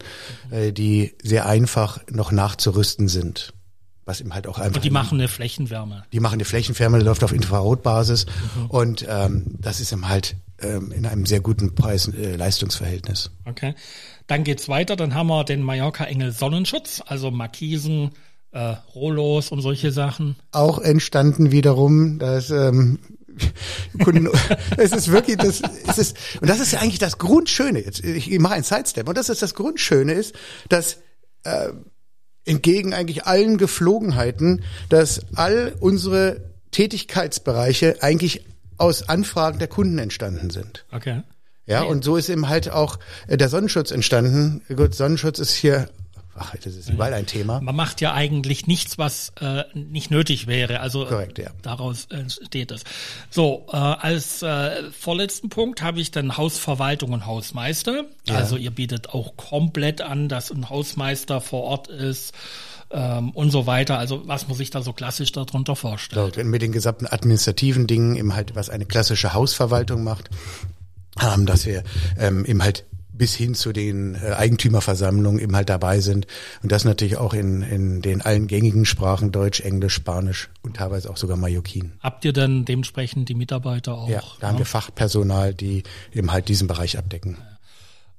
äh, 0.50 0.72
die 0.72 1.14
sehr 1.22 1.46
einfach 1.46 2.00
noch 2.10 2.32
nachzurüsten 2.32 3.08
sind. 3.08 3.52
Was 4.06 4.20
eben 4.20 4.34
halt 4.34 4.46
auch 4.46 4.58
einfach. 4.58 4.76
Und 4.76 4.84
die 4.84 4.90
machen 4.90 5.18
eine 5.18 5.28
Flächenwärme. 5.28 6.04
Die 6.12 6.20
machen 6.20 6.34
eine 6.34 6.44
Flächenwärme, 6.44 6.98
die 6.98 7.04
läuft 7.04 7.24
auf 7.24 7.32
Infrarotbasis. 7.32 8.26
Mhm. 8.26 8.66
Und 8.66 9.06
ähm, 9.08 9.44
das 9.60 9.80
ist 9.80 9.92
eben 9.92 10.08
halt 10.08 10.36
ähm, 10.60 10.92
in 10.92 11.06
einem 11.06 11.24
sehr 11.24 11.40
guten 11.40 11.74
Preis-Leistungsverhältnis. 11.74 13.30
Äh, 13.44 13.50
okay. 13.50 13.74
Dann 14.26 14.44
geht's 14.44 14.68
weiter. 14.68 14.96
Dann 14.96 15.14
haben 15.14 15.28
wir 15.28 15.44
den 15.44 15.62
Mallorca 15.62 16.04
Engel 16.04 16.32
Sonnenschutz, 16.32 17.02
also 17.06 17.30
Markisen, 17.30 18.10
äh, 18.54 18.76
Rollos 18.94 19.50
und 19.50 19.60
solche 19.60 19.90
Sachen. 19.90 20.36
Auch 20.52 20.78
entstanden 20.78 21.50
wiederum, 21.50 22.18
dass 22.20 22.50
ähm, 22.50 23.00
Kunden, 24.04 24.28
es 24.76 24.92
ist 24.92 25.10
wirklich 25.10 25.36
das, 25.36 25.60
es 25.88 25.98
ist, 25.98 26.16
und 26.40 26.48
das 26.48 26.60
ist 26.60 26.72
ja 26.72 26.78
eigentlich 26.78 27.00
das 27.00 27.18
Grundschöne 27.18 27.84
jetzt. 27.84 28.04
Ich, 28.04 28.30
mache 28.38 28.54
einen 28.54 28.64
Sidestep 28.64 29.08
und 29.08 29.18
das 29.18 29.28
ist 29.28 29.42
das 29.42 29.54
Grundschöne 29.54 30.12
ist, 30.12 30.36
dass 30.68 30.98
äh, 31.42 31.70
entgegen 32.44 32.94
eigentlich 32.94 33.26
allen 33.26 33.58
Geflogenheiten, 33.58 34.62
dass 34.88 35.20
all 35.34 35.74
unsere 35.80 36.52
Tätigkeitsbereiche 36.70 38.02
eigentlich 38.02 38.46
aus 38.76 39.08
Anfragen 39.08 39.58
der 39.58 39.68
Kunden 39.68 39.98
entstanden 39.98 40.50
sind. 40.50 40.84
Okay. 40.92 41.22
Ja, 41.66 41.82
und 41.82 42.04
so 42.04 42.16
ist 42.16 42.28
eben 42.28 42.48
halt 42.48 42.70
auch 42.70 43.00
äh, 43.26 43.36
der 43.36 43.48
Sonnenschutz 43.48 43.90
entstanden. 43.90 44.62
Gut, 44.76 44.94
Sonnenschutz 44.94 45.40
ist 45.40 45.54
hier 45.54 45.88
ach, 46.36 46.54
das 46.56 46.74
ist 46.74 46.90
überall 46.90 47.14
ein 47.14 47.26
Thema. 47.26 47.60
Man 47.60 47.76
macht 47.76 48.00
ja 48.00 48.12
eigentlich 48.14 48.66
nichts, 48.66 48.98
was 48.98 49.32
äh, 49.40 49.64
nicht 49.74 50.10
nötig 50.10 50.46
wäre. 50.46 50.80
Also 50.80 51.06
Korrekt, 51.06 51.38
ja. 51.38 51.50
daraus 51.62 52.06
entsteht 52.10 52.70
es. 52.70 52.84
So, 53.30 53.66
äh, 53.72 53.76
als 53.76 54.42
äh, 54.42 54.90
vorletzten 54.90 55.48
Punkt 55.48 55.82
habe 55.82 56.00
ich 56.00 56.10
dann 56.10 56.36
Hausverwaltung 56.36 57.12
und 57.12 57.26
Hausmeister. 57.26 58.04
Ja. 58.26 58.34
Also 58.36 58.56
ihr 58.56 58.70
bietet 58.70 59.10
auch 59.10 59.36
komplett 59.36 60.00
an, 60.00 60.28
dass 60.28 60.50
ein 60.50 60.68
Hausmeister 60.70 61.40
vor 61.40 61.62
Ort 61.62 61.88
ist 61.88 62.34
ähm, 62.90 63.30
und 63.30 63.50
so 63.50 63.66
weiter. 63.66 63.98
Also 63.98 64.26
was 64.26 64.48
man 64.48 64.56
sich 64.56 64.70
da 64.70 64.82
so 64.82 64.92
klassisch 64.92 65.32
darunter 65.32 65.76
vorstellt. 65.76 66.34
So, 66.34 66.44
mit 66.44 66.62
den 66.62 66.72
gesamten 66.72 67.06
administrativen 67.06 67.86
Dingen, 67.86 68.16
eben 68.16 68.34
halt, 68.34 68.54
was 68.54 68.70
eine 68.70 68.86
klassische 68.86 69.34
Hausverwaltung 69.34 70.04
macht, 70.04 70.30
ähm, 71.20 71.46
dass 71.46 71.66
wir 71.66 71.84
ähm, 72.18 72.44
eben 72.44 72.62
halt 72.62 72.84
bis 73.16 73.34
hin 73.34 73.54
zu 73.54 73.72
den 73.72 74.14
äh, 74.14 74.32
Eigentümerversammlungen 74.32 75.40
eben 75.40 75.54
halt 75.56 75.68
dabei 75.68 76.00
sind. 76.00 76.26
Und 76.62 76.72
das 76.72 76.84
natürlich 76.84 77.16
auch 77.16 77.32
in, 77.32 77.62
in 77.62 78.02
den 78.02 78.22
allen 78.22 78.46
gängigen 78.46 78.84
Sprachen, 78.84 79.32
Deutsch, 79.32 79.60
Englisch, 79.60 79.94
Spanisch 79.94 80.50
und 80.62 80.76
teilweise 80.76 81.10
auch 81.10 81.16
sogar 81.16 81.36
Mallorquin. 81.36 81.92
Habt 82.00 82.24
ihr 82.24 82.32
dann 82.32 82.64
dementsprechend 82.64 83.28
die 83.28 83.34
Mitarbeiter 83.34 83.94
auch? 83.94 84.08
Ja, 84.08 84.20
da 84.20 84.26
ja? 84.42 84.48
haben 84.48 84.58
wir 84.58 84.66
Fachpersonal, 84.66 85.54
die 85.54 85.84
eben 86.12 86.32
halt 86.32 86.48
diesen 86.48 86.66
Bereich 86.66 86.98
abdecken. 86.98 87.38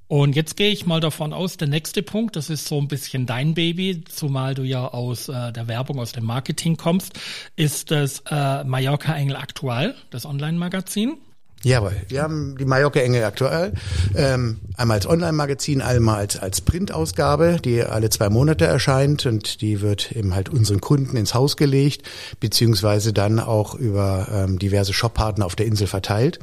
Und 0.08 0.36
jetzt 0.36 0.56
gehe 0.56 0.70
ich 0.70 0.86
mal 0.86 1.00
davon 1.00 1.34
aus, 1.34 1.58
der 1.58 1.68
nächste 1.68 2.04
Punkt, 2.04 2.36
das 2.36 2.52
ist 2.52 2.68
so 2.68 2.80
ein 2.80 2.88
bisschen 2.88 3.26
dein 3.26 3.56
Baby, 3.56 4.04
zumal 4.08 4.54
du 4.54 4.62
ja 4.62 4.88
aus 4.88 5.30
äh, 5.30 5.52
der 5.52 5.68
Werbung, 5.68 6.00
aus 6.00 6.12
dem 6.12 6.26
Marketing 6.26 6.78
kommst, 6.78 7.14
ist 7.56 7.90
das 7.90 8.22
äh, 8.30 8.64
Mallorca 8.64 9.16
Engel 9.16 9.36
Aktual, 9.36 9.96
das 10.12 10.26
Online-Magazin. 10.26 11.18
Jawohl, 11.66 11.94
wir 12.10 12.22
haben 12.22 12.56
die 12.60 12.66
Mallorca 12.66 13.00
Engel 13.00 13.24
aktuell, 13.24 13.74
ähm, 14.14 14.58
einmal 14.78 14.98
als 14.98 15.08
Online-Magazin, 15.08 15.82
einmal 15.82 16.18
als, 16.18 16.38
als 16.38 16.62
Printausgabe, 16.62 17.58
die 17.60 17.82
alle 17.82 18.12
zwei 18.12 18.30
Monate 18.30 18.66
erscheint 18.66 19.26
und 19.26 19.62
die 19.62 19.82
wird 19.82 20.12
eben 20.12 20.36
halt 20.36 20.50
unseren 20.50 20.80
Kunden 20.80 21.18
ins 21.18 21.34
Haus 21.34 21.58
gelegt, 21.58 22.08
beziehungsweise 22.40 23.14
dann 23.14 23.40
auch 23.40 23.74
über 23.74 24.28
ähm, 24.32 24.60
diverse 24.60 24.94
Shoppartner 24.94 25.44
auf 25.44 25.56
der 25.56 25.66
Insel 25.66 25.88
verteilt. 25.88 26.38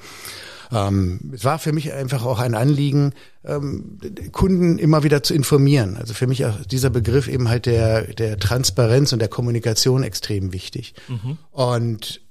Ähm, 0.73 1.21
es 1.33 1.45
war 1.45 1.61
für 1.61 1.73
mich 1.73 1.93
einfach 1.93 2.25
auch 2.25 2.41
ein 2.41 2.57
Anliegen, 2.57 3.13
ähm, 3.45 3.99
Kunden 4.33 4.77
immer 4.79 5.05
wieder 5.05 5.23
zu 5.23 5.35
informieren. 5.35 5.97
Also 5.99 6.15
für 6.15 6.27
mich 6.27 6.47
auch 6.47 6.65
dieser 6.65 6.91
Begriff 6.91 7.29
eben 7.29 7.49
halt 7.49 7.67
der, 7.67 8.13
der 8.13 8.41
Transparenz 8.41 9.13
und 9.13 9.21
der 9.21 9.29
Kommunikation 9.29 10.03
extrem 10.03 10.53
wichtig. 10.53 10.95
Mhm. 11.07 11.39
Und 11.53 12.22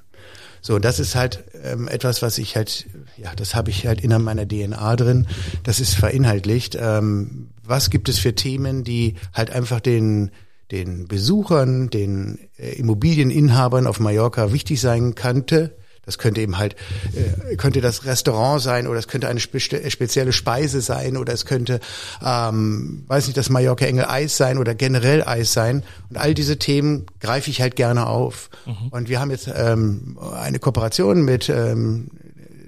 So, 0.61 0.79
das 0.79 0.99
ist 0.99 1.15
halt 1.15 1.43
ähm, 1.63 1.89
etwas, 1.89 2.21
was 2.21 2.37
ich 2.37 2.55
halt, 2.55 2.85
ja, 3.17 3.35
das 3.35 3.53
habe 3.53 3.69
ich 3.69 3.85
halt 3.85 4.01
in 4.01 4.09
meiner 4.21 4.47
DNA 4.47 4.95
drin. 4.95 5.27
Das 5.63 5.81
ist 5.81 5.95
verinhaltlicht. 5.95 6.77
Ähm, 6.79 7.49
was 7.63 7.89
gibt 7.89 8.07
es 8.07 8.17
für 8.17 8.33
Themen, 8.33 8.83
die 8.83 9.15
halt 9.33 9.51
einfach 9.51 9.81
den 9.81 10.31
den 10.71 11.07
Besuchern, 11.07 11.89
den 11.89 12.39
äh, 12.57 12.71
Immobilieninhabern 12.71 13.85
auf 13.85 13.99
Mallorca 13.99 14.51
wichtig 14.51 14.81
sein 14.81 15.13
könnte, 15.13 15.75
das 16.05 16.17
könnte 16.17 16.41
eben 16.41 16.57
halt, 16.57 16.75
äh, 17.13 17.55
könnte 17.55 17.81
das 17.81 18.05
Restaurant 18.05 18.61
sein 18.61 18.87
oder 18.87 18.99
es 18.99 19.07
könnte 19.07 19.27
eine 19.27 19.39
spe 19.39 19.59
spezielle 19.59 20.33
Speise 20.33 20.81
sein 20.81 21.17
oder 21.17 21.33
es 21.33 21.45
könnte, 21.45 21.79
ähm, 22.23 23.03
weiß 23.07 23.27
nicht, 23.27 23.37
das 23.37 23.49
Mallorca 23.49 23.85
Engel 23.85 24.05
Eis 24.05 24.37
sein 24.37 24.57
oder 24.57 24.75
generell 24.75 25.23
Eis 25.23 25.53
sein. 25.53 25.83
Und 26.09 26.17
all 26.17 26.33
diese 26.33 26.59
Themen 26.59 27.05
greife 27.19 27.49
ich 27.49 27.61
halt 27.61 27.75
gerne 27.75 28.07
auf. 28.07 28.49
Mhm. 28.65 28.87
Und 28.91 29.09
wir 29.09 29.19
haben 29.19 29.31
jetzt 29.31 29.49
ähm, 29.55 30.17
eine 30.35 30.59
Kooperation 30.59 31.23
mit 31.23 31.49
ähm, 31.49 32.09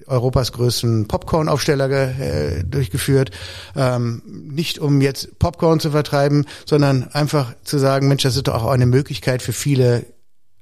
Europas 0.07 0.51
größten 0.51 1.07
Popcorn-Aufsteller 1.07 1.89
äh, 1.89 2.63
durchgeführt. 2.63 3.31
Ähm, 3.75 4.21
nicht 4.25 4.79
um 4.79 5.01
jetzt 5.01 5.39
Popcorn 5.39 5.79
zu 5.79 5.91
vertreiben, 5.91 6.45
sondern 6.65 7.09
einfach 7.11 7.53
zu 7.63 7.77
sagen, 7.79 8.07
Mensch, 8.07 8.23
das 8.23 8.35
ist 8.35 8.47
doch 8.47 8.63
auch 8.63 8.71
eine 8.71 8.85
Möglichkeit 8.85 9.41
für 9.41 9.53
viele 9.53 10.05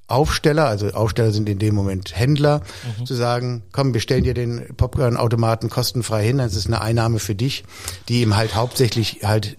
Aufsteller, 0.06 0.66
also 0.66 0.88
Aufsteller 0.90 1.32
sind 1.32 1.48
in 1.48 1.58
dem 1.58 1.74
Moment 1.74 2.16
Händler, 2.16 2.60
mhm. 2.98 3.06
zu 3.06 3.14
sagen, 3.14 3.62
komm, 3.72 3.94
wir 3.94 4.00
stellen 4.00 4.24
dir 4.24 4.34
den 4.34 4.74
Popcorn-Automaten 4.76 5.70
kostenfrei 5.70 6.24
hin, 6.24 6.38
das 6.38 6.54
ist 6.54 6.66
eine 6.66 6.80
Einnahme 6.80 7.18
für 7.18 7.34
dich, 7.34 7.64
die 8.08 8.22
ihm 8.22 8.36
halt 8.36 8.54
hauptsächlich 8.54 9.20
halt 9.22 9.56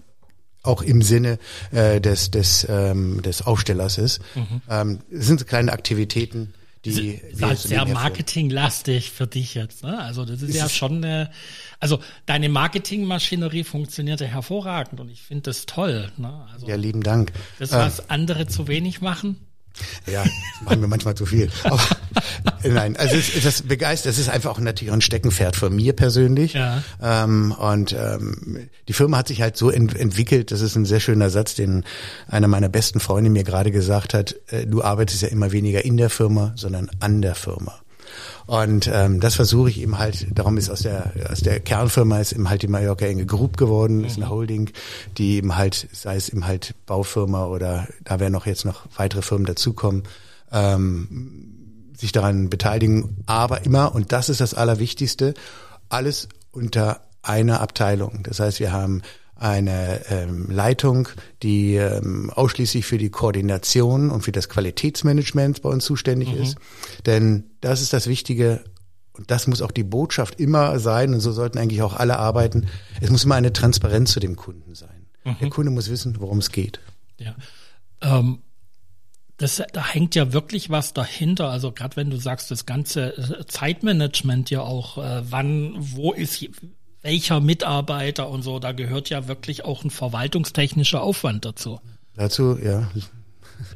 auch 0.61 0.81
im 0.81 1.01
Sinne 1.01 1.37
äh, 1.71 2.01
des 2.01 2.31
des 2.31 2.65
ähm, 2.69 3.21
des 3.21 3.45
Aufstellers 3.45 3.97
ist. 3.97 4.19
Mhm. 4.35 4.61
Ähm, 4.69 4.99
sind 5.11 5.39
so 5.39 5.45
kleine 5.45 5.71
Aktivitäten, 5.71 6.53
die 6.85 7.19
das 7.21 7.31
ist 7.31 7.41
halt 7.41 7.59
sehr 7.59 7.85
marketinglastig 7.85 9.11
für 9.11 9.27
dich 9.27 9.55
jetzt. 9.55 9.83
Ne? 9.83 9.99
Also 9.99 10.25
das 10.25 10.41
ist, 10.41 10.49
ist 10.49 10.55
ja 10.55 10.69
schon 10.69 11.03
eine, 11.03 11.31
also 11.79 11.99
deine 12.25 12.49
Marketingmaschinerie 12.49 13.63
funktioniert 13.63 14.21
ja 14.21 14.27
hervorragend 14.27 14.99
und 14.99 15.09
ich 15.09 15.21
finde 15.21 15.43
das 15.43 15.65
toll. 15.65 16.11
Ne? 16.17 16.45
Also 16.53 16.67
ja, 16.67 16.75
lieben 16.75 17.01
Dank. 17.01 17.31
Das, 17.59 17.71
was 17.71 17.99
ähm, 17.99 18.05
andere 18.09 18.47
zu 18.47 18.67
wenig 18.67 19.01
machen, 19.01 19.44
ja, 20.11 20.23
das 20.23 20.33
machen 20.63 20.81
wir 20.81 20.87
manchmal 20.87 21.15
zu 21.15 21.25
viel. 21.25 21.49
Aber, 21.63 21.81
nein, 22.63 22.95
also 22.97 23.15
es, 23.15 23.43
das 23.43 23.61
begeistert, 23.63 24.13
es 24.13 24.19
ist 24.19 24.29
einfach 24.29 24.51
auch 24.51 24.59
natürlich 24.59 24.93
ein 24.93 25.01
Steckenpferd 25.01 25.55
von 25.55 25.75
mir 25.75 25.93
persönlich. 25.93 26.53
Ja. 26.53 26.83
Ähm, 27.01 27.51
und 27.51 27.93
ähm, 27.93 28.69
die 28.87 28.93
Firma 28.93 29.17
hat 29.17 29.27
sich 29.27 29.41
halt 29.41 29.57
so 29.57 29.69
ent 29.69 29.95
entwickelt, 29.95 30.51
das 30.51 30.61
ist 30.61 30.75
ein 30.75 30.85
sehr 30.85 30.99
schöner 30.99 31.29
Satz, 31.29 31.55
den 31.55 31.83
einer 32.27 32.47
meiner 32.47 32.69
besten 32.69 32.99
Freunde 32.99 33.29
mir 33.29 33.43
gerade 33.43 33.71
gesagt 33.71 34.13
hat, 34.13 34.35
äh, 34.47 34.65
du 34.65 34.83
arbeitest 34.83 35.21
ja 35.21 35.27
immer 35.29 35.51
weniger 35.51 35.83
in 35.83 35.97
der 35.97 36.09
Firma, 36.09 36.53
sondern 36.55 36.89
an 36.99 37.21
der 37.21 37.35
Firma. 37.35 37.79
Und 38.45 38.89
ähm, 38.91 39.19
das 39.19 39.35
versuche 39.35 39.69
ich 39.69 39.81
eben 39.81 39.97
halt, 39.97 40.27
darum 40.37 40.57
ist 40.57 40.69
aus 40.69 40.81
der 40.81 41.11
aus 41.29 41.39
der 41.39 41.59
Kernfirma 41.59 42.19
ist 42.19 42.33
eben 42.33 42.49
halt 42.49 42.61
die 42.61 42.67
Mallorca 42.67 43.05
Enge 43.05 43.25
Group 43.25 43.57
geworden, 43.57 44.03
ist 44.03 44.17
eine 44.17 44.25
mhm. 44.25 44.29
Holding, 44.29 44.69
die 45.17 45.37
eben 45.37 45.55
halt, 45.55 45.87
sei 45.91 46.15
es 46.15 46.29
eben 46.29 46.45
halt 46.45 46.75
Baufirma 46.85 47.45
oder 47.45 47.87
da 48.03 48.19
werden 48.19 48.33
noch 48.33 48.45
jetzt 48.45 48.65
noch 48.65 48.83
weitere 48.97 49.21
Firmen 49.21 49.45
dazukommen, 49.45 50.03
ähm, 50.51 51.91
sich 51.97 52.11
daran 52.11 52.49
beteiligen, 52.49 53.17
aber 53.25 53.65
immer, 53.65 53.95
und 53.95 54.11
das 54.11 54.29
ist 54.29 54.41
das 54.41 54.53
Allerwichtigste, 54.53 55.33
alles 55.89 56.27
unter 56.51 57.01
einer 57.21 57.61
Abteilung. 57.61 58.19
Das 58.23 58.39
heißt, 58.39 58.59
wir 58.59 58.71
haben 58.71 59.01
eine 59.35 60.01
ähm, 60.09 60.49
Leitung, 60.49 61.09
die 61.43 61.75
ähm, 61.75 62.29
ausschließlich 62.33 62.85
für 62.85 62.97
die 62.97 63.09
Koordination 63.09 64.09
und 64.09 64.21
für 64.21 64.31
das 64.31 64.49
Qualitätsmanagement 64.49 65.61
bei 65.61 65.69
uns 65.69 65.85
zuständig 65.85 66.33
mhm. 66.33 66.41
ist. 66.41 66.57
Denn 67.05 67.51
das 67.61 67.81
ist 67.81 67.93
das 67.93 68.07
Wichtige 68.07 68.63
und 69.13 69.31
das 69.31 69.47
muss 69.47 69.61
auch 69.61 69.71
die 69.71 69.83
Botschaft 69.83 70.39
immer 70.39 70.79
sein 70.79 71.13
und 71.13 71.19
so 71.19 71.31
sollten 71.31 71.57
eigentlich 71.57 71.81
auch 71.81 71.95
alle 71.95 72.17
arbeiten. 72.17 72.67
Es 73.01 73.09
muss 73.09 73.25
immer 73.25 73.35
eine 73.35 73.53
Transparenz 73.53 74.11
zu 74.11 74.19
dem 74.19 74.35
Kunden 74.35 74.75
sein. 74.75 75.07
Mhm. 75.23 75.35
Der 75.41 75.49
Kunde 75.49 75.71
muss 75.71 75.89
wissen, 75.89 76.19
worum 76.19 76.39
es 76.39 76.51
geht. 76.51 76.79
Ja. 77.17 77.35
Ähm 78.01 78.39
das, 79.37 79.61
da 79.73 79.85
hängt 79.85 80.15
ja 80.15 80.31
wirklich 80.31 80.69
was 80.69 80.93
dahinter. 80.93 81.49
Also 81.49 81.73
gerade 81.73 81.97
wenn 81.97 82.09
du 82.09 82.17
sagst, 82.17 82.51
das 82.51 82.65
ganze 82.65 83.17
äh, 83.17 83.45
Zeitmanagement 83.45 84.49
ja 84.49 84.61
auch, 84.61 84.97
äh, 84.97 85.23
wann, 85.29 85.75
wo 85.77 86.13
ist 86.13 86.47
welcher 87.05 87.39
Mitarbeiter 87.39 88.29
und 88.29 88.41
so, 88.41 88.59
da 88.59 88.71
gehört 88.71 89.09
ja 89.09 89.27
wirklich 89.27 89.63
auch 89.63 89.83
ein 89.83 89.91
verwaltungstechnischer 89.91 91.01
Aufwand 91.01 91.45
dazu. 91.45 91.79
Dazu, 92.15 92.57
ja. 92.61 92.89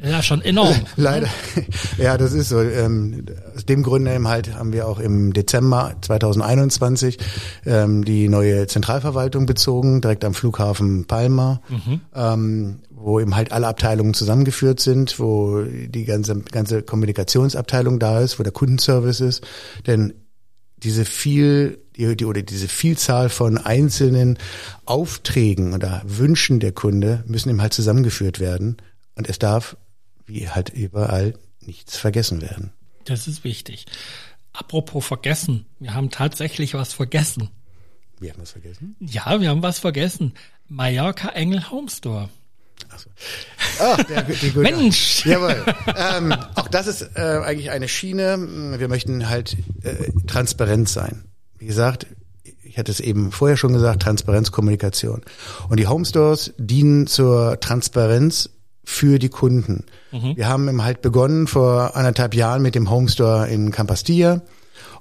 Ja, 0.03 0.21
schon 0.23 0.41
enorm. 0.41 0.75
Leider. 0.97 1.27
Ja, 1.97 2.17
das 2.17 2.33
ist 2.33 2.49
so. 2.49 2.59
Ähm, 2.59 3.25
aus 3.55 3.65
dem 3.65 3.83
Grunde 3.83 4.13
eben 4.13 4.27
halt 4.27 4.53
haben 4.55 4.73
wir 4.73 4.87
auch 4.87 4.99
im 4.99 5.31
Dezember 5.31 5.95
2021 6.01 7.17
ähm, 7.65 8.03
die 8.03 8.27
neue 8.27 8.67
Zentralverwaltung 8.67 9.45
bezogen, 9.45 10.01
direkt 10.01 10.25
am 10.25 10.33
Flughafen 10.33 11.05
Palma, 11.05 11.61
mhm. 11.69 12.01
ähm, 12.13 12.79
wo 12.89 13.19
eben 13.19 13.35
halt 13.35 13.51
alle 13.51 13.67
Abteilungen 13.67 14.13
zusammengeführt 14.13 14.79
sind, 14.79 15.19
wo 15.19 15.61
die 15.61 16.03
ganze, 16.03 16.39
ganze 16.39 16.81
Kommunikationsabteilung 16.81 17.99
da 17.99 18.19
ist, 18.19 18.39
wo 18.39 18.43
der 18.43 18.51
Kundenservice 18.51 19.21
ist. 19.21 19.47
Denn 19.87 20.13
diese 20.77 21.05
viel 21.05 21.79
die, 21.99 22.15
die, 22.15 22.25
oder 22.25 22.41
diese 22.41 22.67
Vielzahl 22.67 23.29
von 23.29 23.57
einzelnen 23.57 24.37
Aufträgen 24.85 25.73
oder 25.73 26.01
Wünschen 26.05 26.59
der 26.59 26.71
Kunde 26.71 27.23
müssen 27.27 27.49
eben 27.49 27.61
halt 27.61 27.73
zusammengeführt 27.73 28.39
werden 28.39 28.77
und 29.15 29.27
es 29.29 29.37
darf, 29.37 29.75
wie 30.25 30.49
halt 30.49 30.69
überall, 30.69 31.33
nichts 31.59 31.97
vergessen 31.97 32.41
werden. 32.41 32.71
Das 33.03 33.27
ist 33.27 33.43
wichtig. 33.43 33.85
Apropos 34.53 35.05
vergessen, 35.05 35.65
wir 35.79 35.93
haben 35.93 36.09
tatsächlich 36.09 36.73
was 36.73 36.93
vergessen. 36.93 37.49
Wir 38.19 38.31
haben 38.31 38.41
was 38.41 38.51
vergessen. 38.51 38.95
Ja, 38.99 39.39
wir 39.39 39.49
haben 39.49 39.61
was 39.61 39.79
vergessen. 39.79 40.33
Mallorca 40.67 41.29
Engel 41.29 41.69
Home 41.69 41.89
Store. 41.89 42.29
Ach, 43.79 44.03
der, 44.03 44.23
die 44.23 44.51
gute. 44.51 44.61
Mensch! 44.61 45.25
Jawohl. 45.25 45.65
Ähm, 45.95 46.33
auch 46.55 46.67
das 46.69 46.87
ist 46.87 47.01
äh, 47.15 47.41
eigentlich 47.43 47.71
eine 47.71 47.87
Schiene. 47.87 48.77
Wir 48.77 48.87
möchten 48.87 49.29
halt 49.29 49.57
äh, 49.83 50.11
transparent 50.27 50.87
sein. 50.89 51.28
Wie 51.59 51.67
gesagt, 51.67 52.07
ich 52.63 52.77
hatte 52.77 52.91
es 52.91 52.99
eben 52.99 53.31
vorher 53.31 53.57
schon 53.57 53.73
gesagt, 53.73 54.01
Transparenz, 54.01 54.51
Kommunikation. 54.51 55.21
Und 55.69 55.79
die 55.79 55.87
Home 55.87 56.05
Stores 56.05 56.53
dienen 56.57 57.07
zur 57.07 57.59
Transparenz 57.59 58.49
für 58.83 59.19
die 59.19 59.29
Kunden. 59.29 59.85
Mhm. 60.11 60.35
Wir 60.35 60.47
haben 60.47 60.67
im 60.67 60.83
halt 60.83 61.01
begonnen 61.01 61.47
vor 61.47 61.95
anderthalb 61.95 62.33
Jahren 62.33 62.61
mit 62.61 62.75
dem 62.75 62.89
Home 62.89 63.09
Store 63.09 63.47
in 63.47 63.71
Campastilla. 63.71 64.41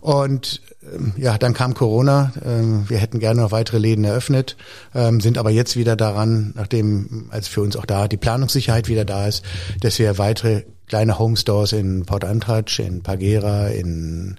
Und 0.00 0.60
ähm, 0.82 1.12
ja, 1.16 1.38
dann 1.38 1.54
kam 1.54 1.74
Corona. 1.74 2.32
Ähm, 2.44 2.88
wir 2.88 2.98
hätten 2.98 3.18
gerne 3.18 3.40
noch 3.42 3.52
weitere 3.52 3.78
Läden 3.78 4.04
eröffnet, 4.04 4.56
ähm, 4.94 5.20
sind 5.20 5.38
aber 5.38 5.50
jetzt 5.50 5.76
wieder 5.76 5.96
daran, 5.96 6.52
nachdem 6.54 7.28
als 7.30 7.48
für 7.48 7.62
uns 7.62 7.76
auch 7.76 7.86
da 7.86 8.08
die 8.08 8.16
Planungssicherheit 8.16 8.88
wieder 8.88 9.04
da 9.04 9.26
ist, 9.26 9.44
dass 9.80 9.98
wir 9.98 10.18
weitere 10.18 10.64
kleine 10.86 11.18
Home 11.18 11.36
Stores 11.36 11.72
in 11.72 12.04
Port 12.04 12.24
Antrac, 12.24 12.78
in 12.78 13.02
Pagera, 13.02 13.68
in 13.68 14.38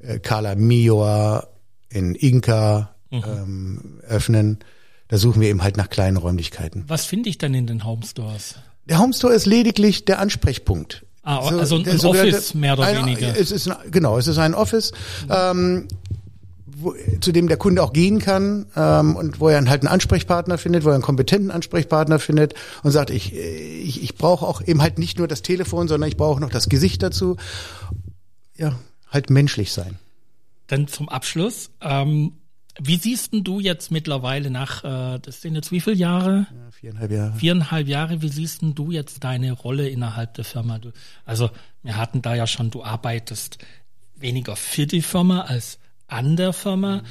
äh, 0.00 0.18
Cala 0.18 0.54
Mioa, 0.54 1.46
in 1.94 2.14
Inca 2.14 2.94
mhm. 3.10 3.22
ähm, 3.24 3.80
öffnen. 4.06 4.58
Da 5.08 5.16
suchen 5.18 5.40
wir 5.40 5.48
eben 5.48 5.62
halt 5.62 5.76
nach 5.76 5.88
kleinen 5.88 6.16
Räumlichkeiten. 6.16 6.84
Was 6.88 7.06
finde 7.06 7.28
ich 7.28 7.38
denn 7.38 7.54
in 7.54 7.66
den 7.66 7.84
Home 7.84 8.04
Stores? 8.04 8.56
Der 8.88 8.98
Home 8.98 9.14
Store 9.14 9.32
ist 9.32 9.46
lediglich 9.46 10.04
der 10.04 10.18
Ansprechpunkt. 10.18 11.04
Ah, 11.22 11.38
also 11.38 11.76
ein, 11.76 11.88
ein 11.88 12.00
Office 12.00 12.54
mehr 12.54 12.74
oder 12.74 12.84
ein, 12.84 12.98
weniger. 12.98 13.38
Es 13.38 13.50
ist 13.50 13.68
ein, 13.68 13.90
genau, 13.90 14.18
es 14.18 14.26
ist 14.26 14.36
ein 14.36 14.54
Office. 14.54 14.92
Ähm, 15.30 15.88
wo, 16.76 16.94
zu 17.20 17.32
dem 17.32 17.48
der 17.48 17.56
Kunde 17.56 17.82
auch 17.82 17.92
gehen 17.92 18.18
kann 18.18 18.66
ähm, 18.76 19.16
und 19.16 19.40
wo 19.40 19.48
er 19.48 19.64
halt 19.68 19.82
einen 19.82 19.88
Ansprechpartner 19.92 20.58
findet, 20.58 20.84
wo 20.84 20.88
er 20.88 20.94
einen 20.94 21.02
kompetenten 21.02 21.50
Ansprechpartner 21.50 22.18
findet 22.18 22.54
und 22.82 22.90
sagt, 22.90 23.10
ich, 23.10 23.34
ich, 23.34 24.02
ich 24.02 24.16
brauche 24.16 24.44
auch 24.46 24.60
eben 24.60 24.82
halt 24.82 24.98
nicht 24.98 25.18
nur 25.18 25.28
das 25.28 25.42
Telefon, 25.42 25.88
sondern 25.88 26.08
ich 26.08 26.16
brauche 26.16 26.40
noch 26.40 26.50
das 26.50 26.68
Gesicht 26.68 27.02
dazu. 27.02 27.36
Ja, 28.56 28.74
halt 29.08 29.30
menschlich 29.30 29.72
sein. 29.72 29.98
Dann 30.66 30.88
zum 30.88 31.08
Abschluss. 31.08 31.70
Ähm, 31.80 32.32
wie 32.80 32.96
siehst 32.96 33.30
du 33.32 33.60
jetzt 33.60 33.90
mittlerweile 33.92 34.50
nach, 34.50 34.82
äh, 34.82 35.20
das 35.20 35.42
sind 35.42 35.54
jetzt 35.54 35.70
wie 35.70 35.80
viele 35.80 35.96
Jahre? 35.96 36.46
Ja, 36.52 36.70
viereinhalb 36.72 37.10
Jahre. 37.12 37.36
Viereinhalb 37.36 37.88
Jahre, 37.88 38.22
wie 38.22 38.28
siehst 38.28 38.62
du 38.62 38.90
jetzt 38.90 39.22
deine 39.22 39.52
Rolle 39.52 39.88
innerhalb 39.88 40.34
der 40.34 40.44
Firma? 40.44 40.78
Du, 40.78 40.90
also 41.24 41.50
wir 41.82 41.96
hatten 41.96 42.20
da 42.20 42.34
ja 42.34 42.46
schon, 42.46 42.70
du 42.70 42.82
arbeitest 42.82 43.58
weniger 44.16 44.56
für 44.56 44.86
die 44.86 45.02
Firma 45.02 45.42
als 45.42 45.78
an 46.08 46.36
der 46.36 46.52
Firma. 46.52 46.96
Mhm. 46.96 47.02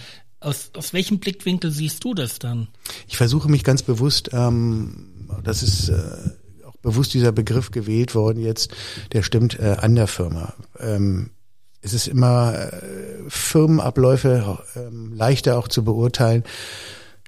Aus, 0.42 0.72
aus 0.74 0.92
welchem 0.92 1.20
Blickwinkel 1.20 1.72
siehst 1.72 2.04
du 2.04 2.14
das 2.14 2.40
dann? 2.40 2.68
Ich 3.08 3.16
versuche 3.16 3.50
mich 3.50 3.64
ganz 3.64 3.84
bewusst, 3.84 4.32
ähm, 4.34 5.30
das 5.44 5.64
ist 5.64 5.88
äh, 5.88 6.04
auch 6.66 6.76
bewusst 6.78 7.14
dieser 7.14 7.32
Begriff 7.32 7.72
gewählt 7.72 8.14
worden 8.16 8.44
jetzt, 8.44 8.72
der 9.14 9.24
stimmt 9.24 9.58
äh, 9.58 9.78
an 9.80 9.96
der 9.96 10.08
Firma. 10.08 10.54
Ähm, 10.78 11.30
es 11.84 11.94
ist 11.94 12.08
immer 12.08 12.56
äh, 12.56 12.72
Firmenabläufe 13.28 14.60
äh, 14.76 14.80
leichter 15.16 15.58
auch 15.58 15.68
zu 15.68 15.84
beurteilen, 15.84 16.44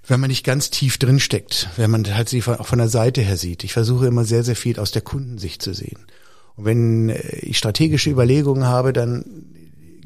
wenn 0.07 0.19
man 0.19 0.29
nicht 0.29 0.45
ganz 0.45 0.69
tief 0.69 0.97
drin 0.97 1.19
steckt, 1.19 1.69
wenn 1.77 1.91
man 1.91 2.05
halt 2.15 2.29
sie 2.29 2.41
von, 2.41 2.55
auch 2.55 2.67
von 2.67 2.79
der 2.79 2.89
Seite 2.89 3.21
her 3.21 3.37
sieht. 3.37 3.63
Ich 3.63 3.73
versuche 3.73 4.07
immer 4.07 4.23
sehr, 4.23 4.43
sehr 4.43 4.55
viel 4.55 4.79
aus 4.79 4.91
der 4.91 5.01
Kundensicht 5.01 5.61
zu 5.61 5.73
sehen. 5.73 6.05
Und 6.55 6.65
wenn 6.65 7.09
äh, 7.09 7.37
ich 7.39 7.57
strategische 7.57 8.09
Überlegungen 8.09 8.65
habe, 8.65 8.93
dann 8.93 9.25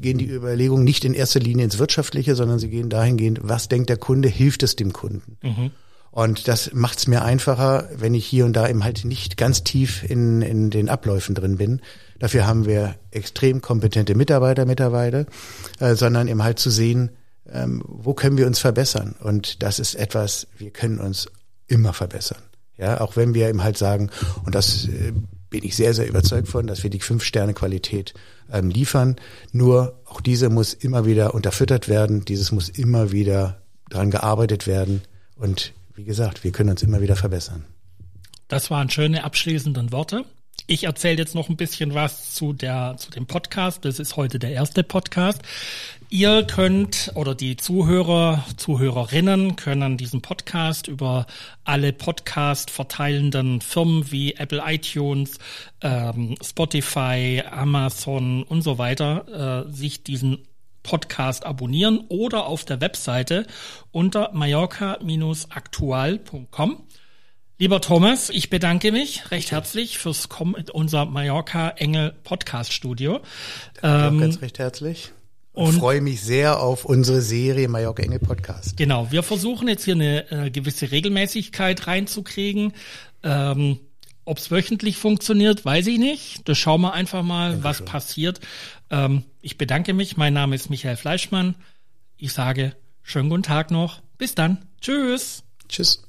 gehen 0.00 0.18
die 0.18 0.30
Überlegungen 0.30 0.84
nicht 0.84 1.04
in 1.04 1.14
erster 1.14 1.40
Linie 1.40 1.64
ins 1.64 1.78
Wirtschaftliche, 1.78 2.34
sondern 2.34 2.58
sie 2.58 2.70
gehen 2.70 2.88
dahingehend, 2.88 3.40
was 3.42 3.68
denkt 3.68 3.90
der 3.90 3.98
Kunde, 3.98 4.28
hilft 4.28 4.62
es 4.62 4.74
dem 4.74 4.92
Kunden? 4.92 5.36
Mhm. 5.42 5.70
Und 6.10 6.48
das 6.48 6.72
macht 6.72 6.98
es 6.98 7.06
mir 7.06 7.22
einfacher, 7.22 7.88
wenn 7.94 8.14
ich 8.14 8.26
hier 8.26 8.44
und 8.44 8.54
da 8.54 8.68
eben 8.68 8.82
halt 8.82 9.04
nicht 9.04 9.36
ganz 9.36 9.62
tief 9.62 10.02
in, 10.02 10.42
in 10.42 10.70
den 10.70 10.88
Abläufen 10.88 11.36
drin 11.36 11.56
bin. 11.56 11.80
Dafür 12.20 12.46
haben 12.46 12.66
wir 12.66 12.94
extrem 13.10 13.60
kompetente 13.60 14.14
Mitarbeiter 14.14 14.66
mittlerweile, 14.66 15.26
äh, 15.80 15.96
sondern 15.96 16.28
eben 16.28 16.44
halt 16.44 16.60
zu 16.60 16.70
sehen, 16.70 17.10
ähm, 17.50 17.82
wo 17.84 18.14
können 18.14 18.38
wir 18.38 18.46
uns 18.46 18.60
verbessern. 18.60 19.16
Und 19.20 19.62
das 19.62 19.80
ist 19.80 19.96
etwas, 19.96 20.46
wir 20.56 20.70
können 20.70 21.00
uns 21.00 21.28
immer 21.66 21.92
verbessern. 21.92 22.42
Ja, 22.76 23.00
auch 23.00 23.16
wenn 23.16 23.34
wir 23.34 23.48
eben 23.48 23.62
halt 23.62 23.76
sagen, 23.76 24.10
und 24.44 24.54
das 24.54 24.86
äh, 24.86 25.12
bin 25.50 25.64
ich 25.64 25.76
sehr, 25.76 25.94
sehr 25.94 26.08
überzeugt 26.08 26.48
von, 26.48 26.66
dass 26.66 26.82
wir 26.82 26.90
die 26.90 27.00
Fünf-Sterne-Qualität 27.00 28.14
ähm, 28.52 28.70
liefern. 28.70 29.16
Nur 29.52 30.00
auch 30.04 30.20
diese 30.20 30.48
muss 30.48 30.72
immer 30.72 31.04
wieder 31.06 31.34
unterfüttert 31.34 31.88
werden. 31.88 32.24
Dieses 32.24 32.52
muss 32.52 32.68
immer 32.68 33.12
wieder 33.12 33.60
dran 33.90 34.10
gearbeitet 34.10 34.66
werden. 34.66 35.02
Und 35.36 35.72
wie 35.94 36.04
gesagt, 36.04 36.44
wir 36.44 36.52
können 36.52 36.70
uns 36.70 36.82
immer 36.82 37.00
wieder 37.00 37.16
verbessern. 37.16 37.64
Das 38.48 38.70
waren 38.70 38.90
schöne 38.90 39.24
abschließende 39.24 39.92
Worte. 39.92 40.24
Ich 40.70 40.84
erzähle 40.84 41.18
jetzt 41.18 41.34
noch 41.34 41.48
ein 41.48 41.56
bisschen 41.56 41.94
was 41.94 42.32
zu 42.32 42.52
der 42.52 42.94
zu 42.96 43.10
dem 43.10 43.26
Podcast. 43.26 43.84
Das 43.84 43.98
ist 43.98 44.16
heute 44.16 44.38
der 44.38 44.52
erste 44.52 44.84
Podcast. 44.84 45.42
Ihr 46.10 46.44
könnt 46.44 47.10
oder 47.16 47.34
die 47.34 47.56
Zuhörer, 47.56 48.44
Zuhörerinnen 48.56 49.56
können 49.56 49.96
diesen 49.96 50.22
Podcast 50.22 50.86
über 50.86 51.26
alle 51.64 51.92
Podcast 51.92 52.70
verteilenden 52.70 53.60
Firmen 53.60 54.12
wie 54.12 54.34
Apple 54.34 54.62
iTunes, 54.64 55.40
ähm, 55.80 56.36
Spotify, 56.40 57.42
Amazon 57.50 58.44
und 58.44 58.62
so 58.62 58.78
weiter 58.78 59.66
äh, 59.66 59.72
sich 59.72 60.04
diesen 60.04 60.46
Podcast 60.84 61.46
abonnieren 61.46 62.04
oder 62.06 62.46
auf 62.46 62.64
der 62.64 62.80
Webseite 62.80 63.44
unter 63.90 64.30
mallorca-aktual.com. 64.34 66.84
Lieber 67.60 67.82
Thomas, 67.82 68.30
ich 68.30 68.48
bedanke 68.48 68.90
mich 68.90 69.30
recht 69.30 69.50
herzlich 69.50 69.98
fürs 69.98 70.30
Kommen 70.30 70.54
in 70.54 70.70
unser 70.70 71.04
Mallorca 71.04 71.68
Engel 71.68 72.14
Podcast 72.24 72.72
Studio. 72.72 73.20
Ähm, 73.82 74.18
ganz 74.18 74.40
recht 74.40 74.58
herzlich. 74.58 75.12
Und 75.52 75.74
freue 75.74 76.00
mich 76.00 76.22
sehr 76.22 76.58
auf 76.58 76.86
unsere 76.86 77.20
Serie 77.20 77.68
Mallorca 77.68 78.02
Engel 78.02 78.18
Podcast. 78.18 78.78
Genau, 78.78 79.12
wir 79.12 79.22
versuchen 79.22 79.68
jetzt 79.68 79.84
hier 79.84 79.92
eine 79.92 80.30
äh, 80.30 80.50
gewisse 80.50 80.90
Regelmäßigkeit 80.90 81.86
reinzukriegen. 81.86 82.72
Ähm, 83.22 83.78
ob 84.24 84.38
es 84.38 84.50
wöchentlich 84.50 84.96
funktioniert, 84.96 85.62
weiß 85.62 85.86
ich 85.88 85.98
nicht. 85.98 86.48
Das 86.48 86.56
schauen 86.56 86.80
wir 86.80 86.94
einfach 86.94 87.22
mal, 87.22 87.50
Dankeschön. 87.50 87.64
was 87.64 87.84
passiert. 87.84 88.40
Ähm, 88.88 89.24
ich 89.42 89.58
bedanke 89.58 89.92
mich. 89.92 90.16
Mein 90.16 90.32
Name 90.32 90.56
ist 90.56 90.70
Michael 90.70 90.96
Fleischmann. 90.96 91.56
Ich 92.16 92.32
sage 92.32 92.74
schönen 93.02 93.28
guten 93.28 93.42
Tag 93.42 93.70
noch. 93.70 94.00
Bis 94.16 94.34
dann. 94.34 94.64
Tschüss. 94.80 95.42
Tschüss. 95.68 96.04